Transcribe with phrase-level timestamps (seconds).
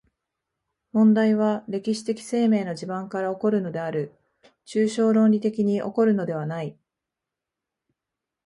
[0.93, 4.11] 問題は歴史的生命の地盤から起こるのである、
[4.65, 6.75] 抽象論理的に起こるのではない。